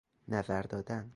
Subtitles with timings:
[0.27, 1.09] نظر دادن